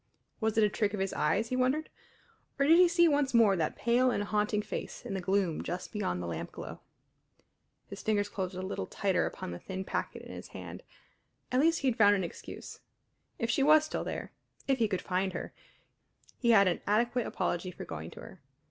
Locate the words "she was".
13.51-13.85